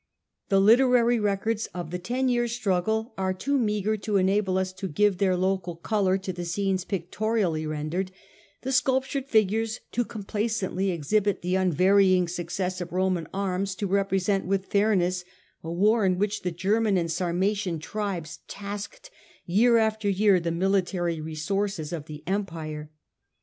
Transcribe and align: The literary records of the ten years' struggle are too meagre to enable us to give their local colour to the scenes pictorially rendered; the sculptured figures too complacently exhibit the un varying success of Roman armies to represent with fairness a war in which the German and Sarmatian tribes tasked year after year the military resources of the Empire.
The 0.49 0.59
literary 0.59 1.19
records 1.19 1.67
of 1.75 1.91
the 1.91 1.99
ten 1.99 2.27
years' 2.27 2.53
struggle 2.53 3.13
are 3.19 3.35
too 3.35 3.59
meagre 3.59 3.97
to 3.97 4.17
enable 4.17 4.57
us 4.57 4.73
to 4.73 4.87
give 4.87 5.19
their 5.19 5.35
local 5.37 5.75
colour 5.75 6.17
to 6.17 6.33
the 6.33 6.43
scenes 6.43 6.83
pictorially 6.83 7.67
rendered; 7.67 8.11
the 8.63 8.71
sculptured 8.71 9.27
figures 9.27 9.79
too 9.91 10.03
complacently 10.03 10.89
exhibit 10.89 11.43
the 11.43 11.55
un 11.55 11.71
varying 11.71 12.27
success 12.27 12.81
of 12.81 12.91
Roman 12.91 13.27
armies 13.31 13.75
to 13.75 13.85
represent 13.85 14.47
with 14.47 14.65
fairness 14.65 15.23
a 15.63 15.71
war 15.71 16.03
in 16.03 16.17
which 16.17 16.41
the 16.41 16.49
German 16.49 16.97
and 16.97 17.07
Sarmatian 17.11 17.77
tribes 17.79 18.39
tasked 18.47 19.11
year 19.45 19.77
after 19.77 20.09
year 20.09 20.39
the 20.39 20.49
military 20.49 21.21
resources 21.21 21.93
of 21.93 22.07
the 22.07 22.23
Empire. 22.25 22.89